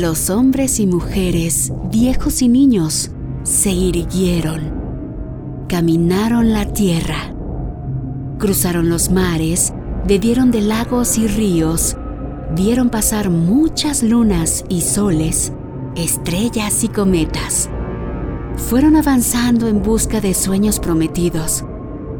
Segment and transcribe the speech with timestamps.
[0.00, 3.10] Los hombres y mujeres, viejos y niños,
[3.42, 5.66] se irguieron.
[5.68, 7.34] Caminaron la tierra.
[8.38, 9.72] Cruzaron los mares,
[10.06, 11.96] bebieron de lagos y ríos,
[12.54, 15.52] vieron pasar muchas lunas y soles,
[15.96, 17.68] estrellas y cometas.
[18.54, 21.64] Fueron avanzando en busca de sueños prometidos,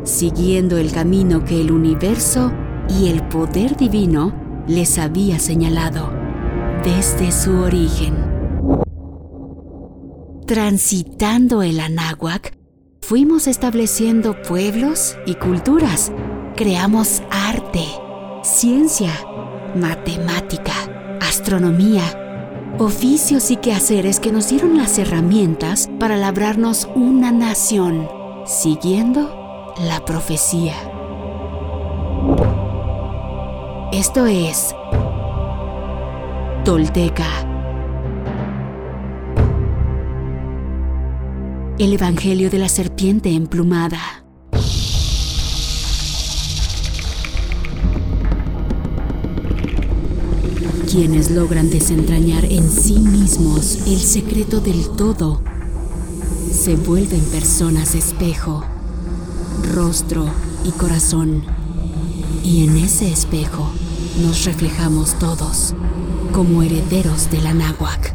[0.03, 2.51] siguiendo el camino que el universo
[2.89, 4.35] y el poder divino
[4.67, 6.18] les había señalado
[6.85, 8.15] desde su origen.
[10.47, 12.57] Transitando el Anáhuac,
[13.03, 16.13] fuimos estableciendo pueblos y culturas.
[16.57, 17.85] Creamos arte,
[18.43, 19.11] ciencia,
[19.75, 20.73] matemática,
[21.21, 22.03] astronomía,
[22.79, 28.09] oficios y quehaceres que nos dieron las herramientas para labrarnos una nación,
[28.47, 30.75] siguiendo la profecía.
[33.93, 34.75] Esto es
[36.69, 37.27] Tolteca.
[41.79, 43.99] El Evangelio de la Serpiente Emplumada.
[50.91, 55.41] Quienes logran desentrañar en sí mismos el secreto del todo,
[56.53, 58.63] se vuelven personas espejo,
[59.73, 60.27] rostro
[60.67, 61.45] y corazón.
[62.45, 63.73] Y en ese espejo
[64.21, 65.75] nos reflejamos todos
[66.39, 68.15] como herederos de la náhuac.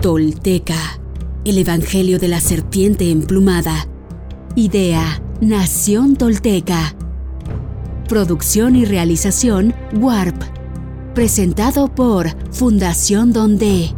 [0.00, 0.98] Tolteca,
[1.44, 3.86] el Evangelio de la Serpiente Emplumada.
[4.54, 6.94] Idea, Nación Tolteca.
[8.08, 10.42] Producción y realización, Warp.
[11.14, 13.94] Presentado por Fundación Donde.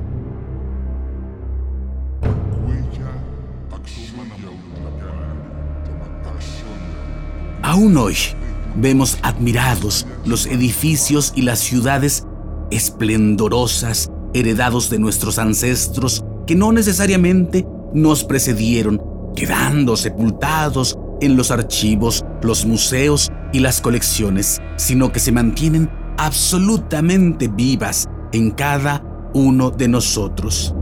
[7.62, 8.16] Aún hoy,
[8.76, 12.24] vemos admirados los edificios y las ciudades
[12.70, 19.00] esplendorosas heredados de nuestros ancestros que no necesariamente nos precedieron,
[19.36, 27.48] quedando sepultados en los archivos, los museos y las colecciones, sino que se mantienen absolutamente
[27.48, 30.74] vivas en cada uno de nosotros.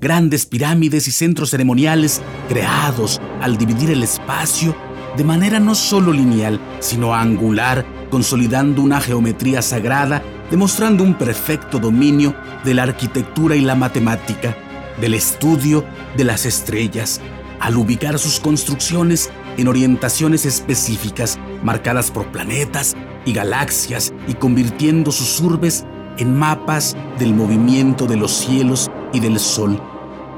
[0.00, 4.76] Grandes pirámides y centros ceremoniales creados al dividir el espacio
[5.18, 12.36] de manera no solo lineal, sino angular, consolidando una geometría sagrada, demostrando un perfecto dominio
[12.64, 14.56] de la arquitectura y la matemática,
[15.00, 15.84] del estudio
[16.16, 17.20] de las estrellas,
[17.58, 22.94] al ubicar sus construcciones en orientaciones específicas marcadas por planetas
[23.26, 25.84] y galaxias y convirtiendo sus urbes
[26.18, 29.82] en mapas del movimiento de los cielos y del sol,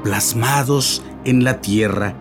[0.03, 2.15] plasmados en la Tierra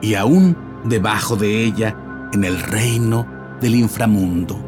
[0.00, 1.96] y aún debajo de ella
[2.34, 3.28] en el reino
[3.60, 4.60] del inframundo.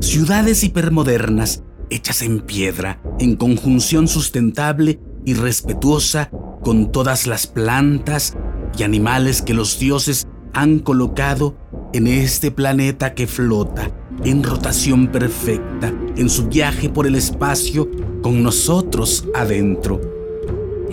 [0.00, 6.30] Ciudades hipermodernas hechas en piedra, en conjunción sustentable y respetuosa
[6.62, 8.36] con todas las plantas
[8.78, 11.56] y animales que los dioses han colocado
[11.92, 13.90] en este planeta que flota
[14.24, 17.88] en rotación perfecta en su viaje por el espacio
[18.22, 20.00] con nosotros adentro.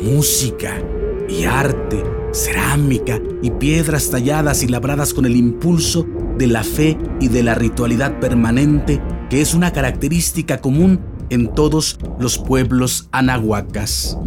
[0.02, 0.82] Música
[1.28, 6.08] y arte, cerámica y piedras talladas y labradas con el impulso
[6.38, 11.00] de la fe y de la ritualidad permanente que es una característica común
[11.30, 14.18] en todos los pueblos anahuacas.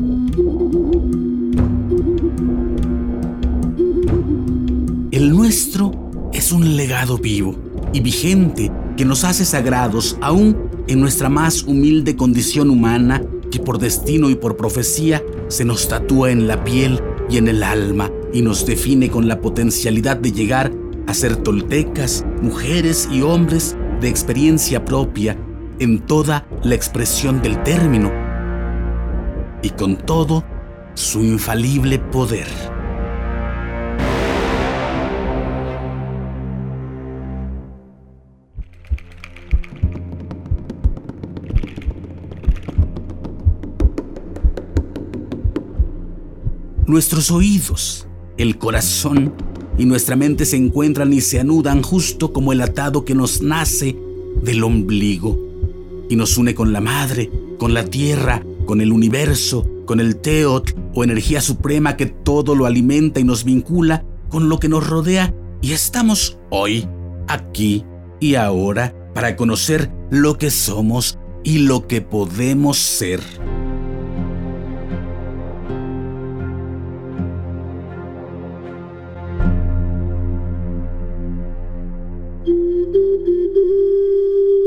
[5.11, 7.57] El nuestro es un legado vivo
[7.93, 10.57] y vigente que nos hace sagrados aún
[10.89, 16.31] en nuestra más humilde condición humana que por destino y por profecía se nos tatúa
[16.31, 20.73] en la piel y en el alma y nos define con la potencialidad de llegar
[21.07, 25.37] a ser toltecas, mujeres y hombres de experiencia propia
[25.79, 28.11] en toda la expresión del término
[29.63, 30.45] y con todo
[30.95, 32.47] su infalible poder.
[46.87, 49.33] Nuestros oídos, el corazón
[49.79, 53.97] y nuestra mente se encuentran y se anudan justo como el atado que nos nace
[54.43, 55.52] del ombligo
[56.09, 60.77] y nos une con la madre, con la tierra, con el universo, con el Teot
[60.95, 65.35] o energía suprema que todo lo alimenta y nos vincula con lo que nos rodea
[65.61, 66.89] y estamos hoy,
[67.29, 67.85] aquí
[68.21, 73.21] y ahora para conocer lo que somos y lo que podemos ser.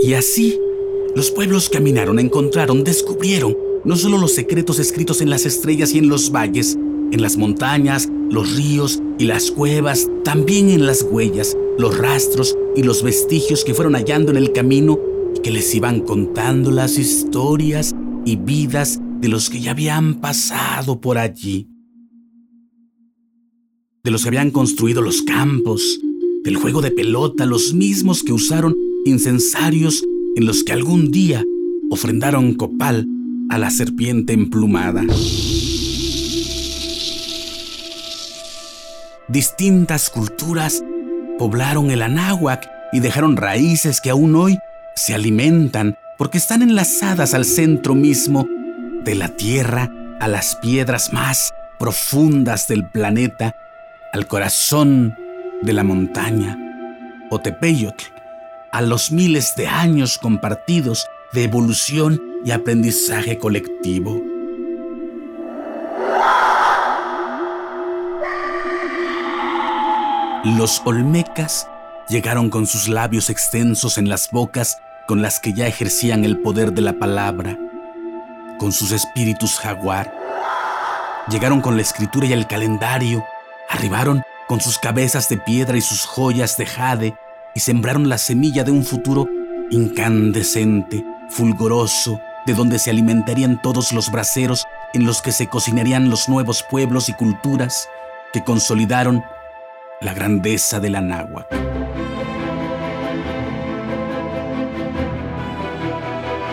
[0.03, 0.59] Y así,
[1.15, 6.09] los pueblos caminaron, encontraron, descubrieron no solo los secretos escritos en las estrellas y en
[6.09, 6.77] los valles,
[7.11, 12.83] en las montañas, los ríos y las cuevas, también en las huellas, los rastros y
[12.83, 14.99] los vestigios que fueron hallando en el camino
[15.33, 17.95] y que les iban contando las historias
[18.25, 21.69] y vidas de los que ya habían pasado por allí.
[24.03, 25.97] De los que habían construido los campos,
[26.43, 28.75] del juego de pelota, los mismos que usaron
[29.05, 30.03] incensarios
[30.35, 31.43] en los que algún día
[31.89, 33.07] ofrendaron copal
[33.49, 35.03] a la serpiente emplumada.
[39.27, 40.83] Distintas culturas
[41.37, 44.57] poblaron el Anáhuac y dejaron raíces que aún hoy
[44.95, 48.47] se alimentan porque están enlazadas al centro mismo
[49.03, 53.55] de la Tierra, a las piedras más profundas del planeta,
[54.13, 55.15] al corazón
[55.61, 56.57] de la montaña,
[57.29, 58.14] Otepeyotl,
[58.75, 64.21] a los miles de años compartidos de evolución y aprendizaje colectivo.
[70.43, 71.69] Los olmecas
[72.09, 74.77] llegaron con sus labios extensos en las bocas
[75.07, 77.57] con las que ya ejercían el poder de la palabra,
[78.59, 80.13] con sus espíritus jaguar.
[81.29, 83.23] Llegaron con la escritura y el calendario,
[83.69, 87.17] arribaron con sus cabezas de piedra y sus joyas de jade
[87.55, 89.27] y sembraron la semilla de un futuro
[89.71, 96.29] incandescente, fulgoroso, de donde se alimentarían todos los braseros en los que se cocinarían los
[96.29, 97.89] nuevos pueblos y culturas
[98.31, 99.23] que consolidaron
[100.01, 101.55] la grandeza de la náhuatl.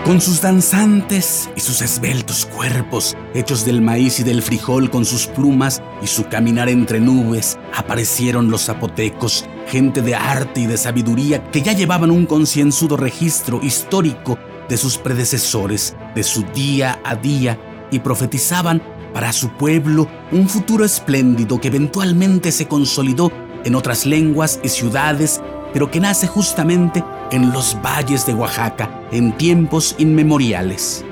[0.04, 5.28] Con sus danzantes y sus esbeltos cuerpos, hechos del maíz y del frijol con sus
[5.28, 11.50] plumas y su caminar entre nubes, aparecieron los zapotecos, gente de arte y de sabiduría
[11.50, 14.38] que ya llevaban un concienzudo registro histórico
[14.68, 17.58] de sus predecesores, de su día a día,
[17.90, 18.82] y profetizaban
[19.12, 23.30] para su pueblo un futuro espléndido que eventualmente se consolidó
[23.64, 25.40] en otras lenguas y ciudades,
[25.72, 31.04] pero que nace justamente en los valles de Oaxaca en tiempos inmemoriales.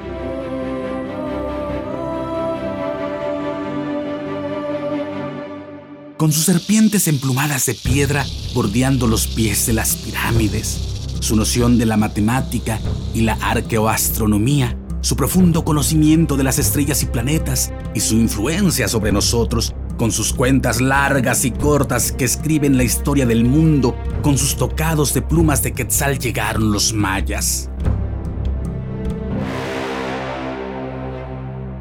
[6.21, 10.79] Con sus serpientes emplumadas de piedra bordeando los pies de las pirámides,
[11.19, 12.79] su noción de la matemática
[13.15, 19.13] y la arqueoastronomía, su profundo conocimiento de las estrellas y planetas y su influencia sobre
[19.13, 24.57] nosotros, con sus cuentas largas y cortas que escriben la historia del mundo, con sus
[24.57, 27.71] tocados de plumas de quetzal llegaron los mayas.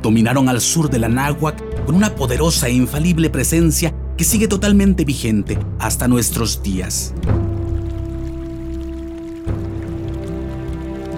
[0.02, 5.06] Dominaron al sur de la náhuac con una poderosa e infalible presencia que sigue totalmente
[5.06, 7.14] vigente hasta nuestros días.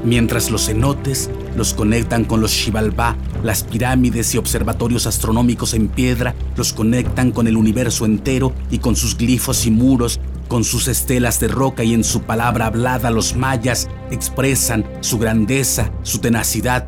[0.03, 6.35] mientras los cenotes los conectan con los Xibalbá, las pirámides y observatorios astronómicos en piedra
[6.55, 11.39] los conectan con el universo entero y con sus glifos y muros, con sus estelas
[11.39, 16.87] de roca y en su palabra hablada los mayas expresan su grandeza, su tenacidad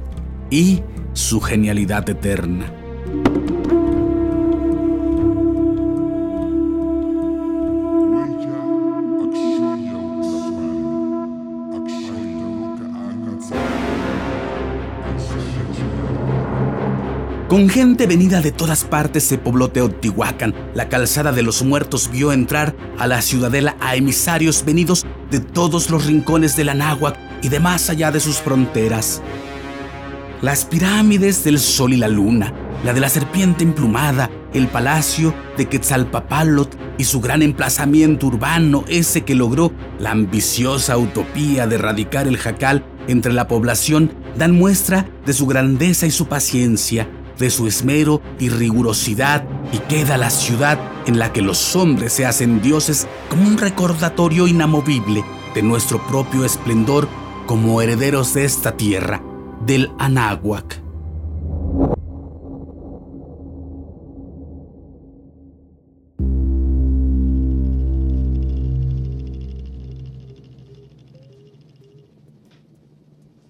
[0.51, 0.81] y
[1.13, 2.82] su genialidad eterna.
[17.53, 20.55] Con gente venida de todas partes se pobló Teotihuacán.
[20.73, 25.91] La calzada de los muertos vio entrar a la ciudadela a emisarios venidos de todos
[25.91, 29.21] los rincones de la náhuac y de más allá de sus fronteras.
[30.41, 32.51] Las pirámides del sol y la luna,
[32.83, 39.25] la de la serpiente emplumada, el palacio de Quetzalpapalot y su gran emplazamiento urbano, ese
[39.25, 45.33] que logró la ambiciosa utopía de erradicar el jacal entre la población, dan muestra de
[45.33, 47.07] su grandeza y su paciencia
[47.43, 52.25] de su esmero y rigurosidad y queda la ciudad en la que los hombres se
[52.25, 57.09] hacen dioses como un recordatorio inamovible de nuestro propio esplendor
[57.45, 59.21] como herederos de esta tierra,
[59.65, 60.81] del Anáhuac.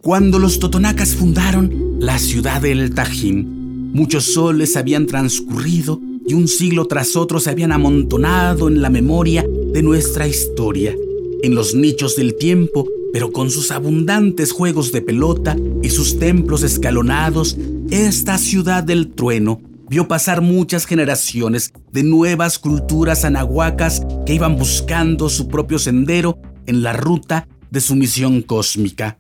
[0.02, 3.52] Cuando los totonacas fundaron la ciudad del Tajín,
[3.94, 9.46] Muchos soles habían transcurrido y un siglo tras otro se habían amontonado en la memoria
[9.72, 10.96] de nuestra historia,
[11.44, 16.64] en los nichos del tiempo, pero con sus abundantes juegos de pelota y sus templos
[16.64, 17.56] escalonados,
[17.92, 25.30] esta ciudad del trueno vio pasar muchas generaciones de nuevas culturas anahuacas que iban buscando
[25.30, 29.20] su propio sendero en la ruta de su misión cósmica.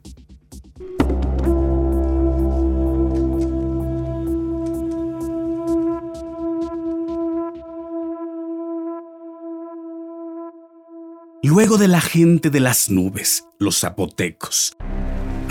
[11.53, 14.75] Luego de la gente de las nubes, los zapotecos,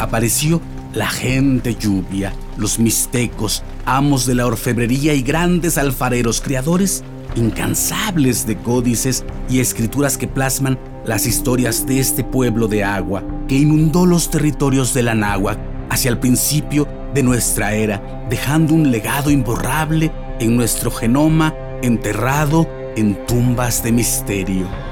[0.01, 0.61] apareció
[0.95, 7.05] la gente lluvia, los mixtecos, amos de la orfebrería y grandes alfareros, creadores
[7.37, 13.55] incansables de códices y escrituras que plasman las historias de este pueblo de agua que
[13.55, 19.31] inundó los territorios de la náhuatl hacia el principio de nuestra era, dejando un legado
[19.31, 24.92] imborrable en nuestro genoma enterrado en tumbas de misterio.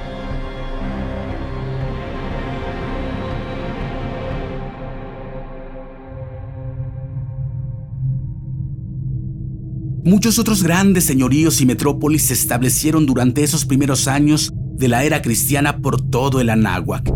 [10.02, 15.20] Muchos otros grandes señoríos y metrópolis se establecieron durante esos primeros años de la era
[15.20, 17.12] cristiana por todo el Anáhuac.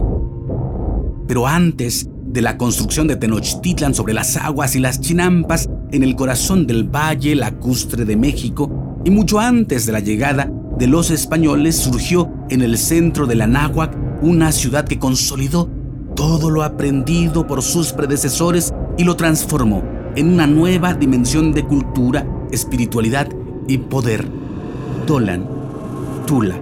[1.26, 6.14] Pero antes de la construcción de Tenochtitlan sobre las aguas y las chinampas en el
[6.14, 11.76] corazón del valle lacustre de México, y mucho antes de la llegada de los españoles,
[11.76, 15.70] surgió en el centro del Anáhuac una ciudad que consolidó
[16.14, 19.82] todo lo aprendido por sus predecesores y lo transformó
[20.16, 23.28] en una nueva dimensión de cultura espiritualidad
[23.68, 24.26] y poder.
[25.06, 25.48] Tolan,
[26.26, 26.60] Tula.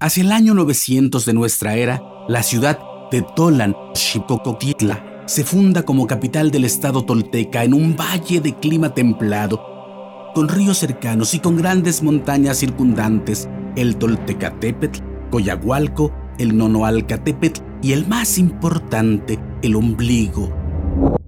[0.00, 2.78] Hacia el año 900 de nuestra era, la ciudad
[3.10, 8.92] de Tolan, Xipocotitla, se funda como capital del estado tolteca en un valle de clima
[8.92, 17.92] templado, con ríos cercanos y con grandes montañas circundantes, el Toltecatépetl, Coyahualco, el Nonoalcatépetl y
[17.92, 21.18] el más importante, el ombligo,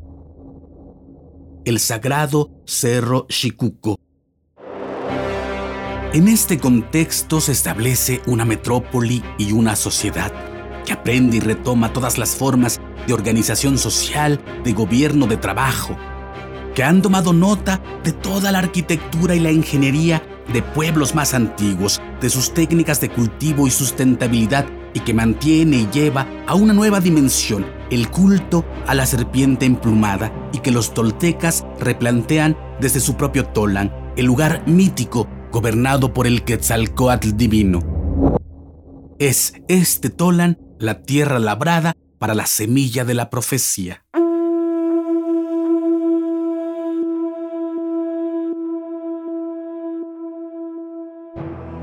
[1.64, 3.98] el sagrado Cerro Chicuco.
[6.12, 10.32] En este contexto se establece una metrópoli y una sociedad
[10.86, 15.96] que aprende y retoma todas las formas de organización social, de gobierno, de trabajo,
[16.76, 22.00] que han tomado nota de toda la arquitectura y la ingeniería de pueblos más antiguos,
[22.20, 27.00] de sus técnicas de cultivo y sustentabilidad y que mantiene y lleva a una nueva
[27.00, 33.46] dimensión el culto a la serpiente emplumada y que los toltecas replantean desde su propio
[33.46, 37.80] Tolan, el lugar mítico gobernado por el Quetzalcoatl divino.
[39.18, 44.03] Es este Tolan la tierra labrada para la semilla de la profecía.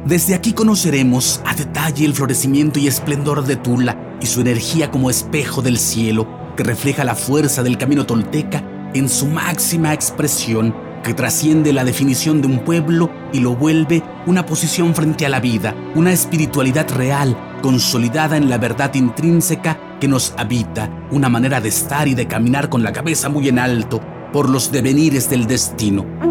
[0.05, 5.11] Desde aquí conoceremos a detalle el florecimiento y esplendor de Tula y su energía como
[5.11, 6.27] espejo del cielo
[6.57, 8.63] que refleja la fuerza del camino tolteca
[8.95, 14.45] en su máxima expresión que trasciende la definición de un pueblo y lo vuelve una
[14.45, 20.33] posición frente a la vida, una espiritualidad real, consolidada en la verdad intrínseca que nos
[20.35, 24.01] habita, una manera de estar y de caminar con la cabeza muy en alto
[24.33, 26.30] por los devenires del destino.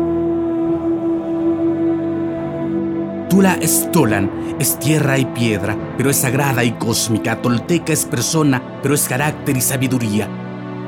[3.30, 7.40] Tula es Tolan, es tierra y piedra, pero es sagrada y cósmica.
[7.40, 10.28] Tolteca es persona, pero es carácter y sabiduría.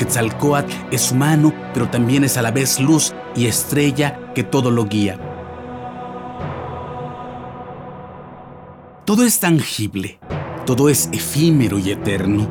[0.00, 4.86] Quetzalcoatl es humano, pero también es a la vez luz y estrella que todo lo
[4.86, 5.20] guía.
[9.04, 10.18] Todo es tangible,
[10.66, 12.48] todo es efímero y eterno.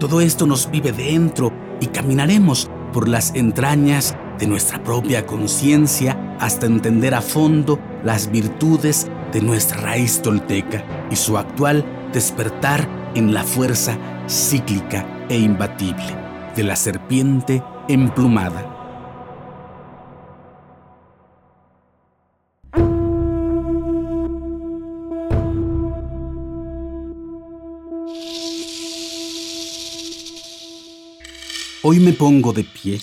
[0.00, 6.66] Todo esto nos vive dentro y caminaremos por las entrañas de nuestra propia conciencia hasta
[6.66, 13.44] entender a fondo las virtudes de nuestra raíz tolteca y su actual despertar en la
[13.44, 16.16] fuerza cíclica e imbatible
[16.56, 18.76] de la serpiente emplumada.
[31.82, 33.00] Hoy me pongo de pie,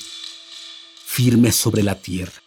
[1.04, 2.47] firme sobre la tierra.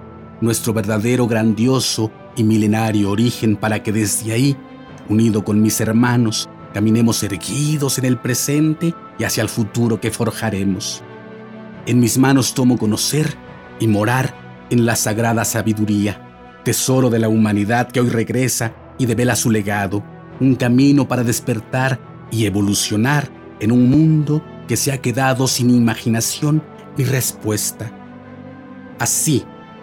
[0.41, 4.57] nuestro verdadero grandioso y milenario origen para que desde ahí,
[5.07, 11.03] unido con mis hermanos, caminemos erguidos en el presente y hacia el futuro que forjaremos.
[11.85, 13.35] En mis manos tomo conocer
[13.79, 14.33] y morar
[14.69, 20.03] en la sagrada sabiduría, tesoro de la humanidad que hoy regresa y devela su legado,
[20.39, 21.99] un camino para despertar
[22.31, 23.29] y evolucionar
[23.59, 26.63] en un mundo que se ha quedado sin imaginación
[26.97, 27.91] ni respuesta.
[28.99, 29.43] Así,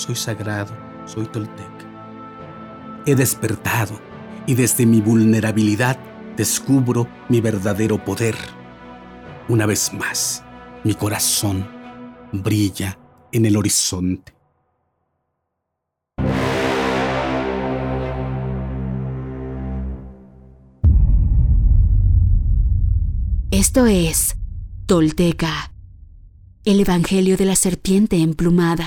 [0.00, 1.86] soy sagrado, soy tolteca.
[3.06, 4.00] He despertado
[4.46, 5.98] y desde mi vulnerabilidad
[6.36, 8.34] descubro mi verdadero poder.
[9.48, 10.42] Una vez más,
[10.84, 11.68] mi corazón
[12.32, 12.98] brilla
[13.32, 14.34] en el horizonte.
[23.50, 24.36] Esto es
[24.86, 25.72] Tolteca,
[26.64, 28.86] el Evangelio de la Serpiente Emplumada.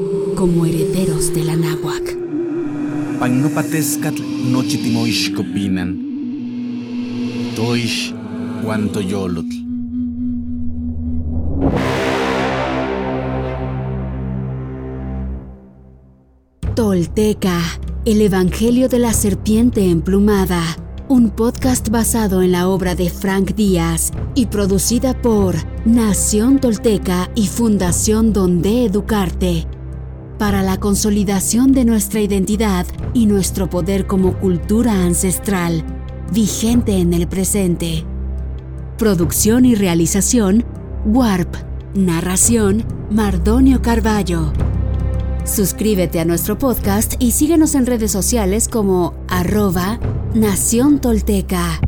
[0.41, 2.17] como herederos de la náhuac.
[3.19, 5.89] Pagnopatescatl nochitimoixcopinan.
[7.55, 8.11] Toish
[8.63, 9.55] guantoyolotl.
[16.73, 17.61] Tolteca,
[18.05, 20.63] el Evangelio de la Serpiente Emplumada
[21.11, 27.47] un podcast basado en la obra de Frank Díaz y producida por Nación Tolteca y
[27.47, 29.67] Fundación Donde Educarte,
[30.41, 35.83] para la consolidación de nuestra identidad y nuestro poder como cultura ancestral,
[36.33, 38.05] vigente en el presente.
[38.97, 40.65] Producción y realización,
[41.05, 41.57] Warp.
[41.93, 44.51] Narración, Mardonio Carballo.
[45.45, 49.99] Suscríbete a nuestro podcast y síguenos en redes sociales como arroba
[50.33, 51.79] Nación Tolteca.